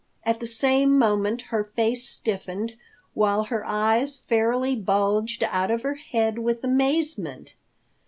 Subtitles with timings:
[0.25, 2.73] At the same moment her face stiffened,
[3.13, 7.53] while her eyes fairly bulged out of her head with amazement.